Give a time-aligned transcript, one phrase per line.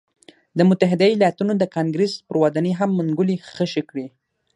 [0.57, 4.07] د متحده ایالتونو د کانګرېس پر ودانۍ هم منګولې خښې کړې.